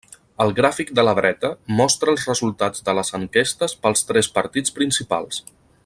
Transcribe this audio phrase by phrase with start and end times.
[0.43, 1.51] El gràfic de la dreta
[1.81, 5.45] mostra els resultats de les enquestes pels tres partits principals.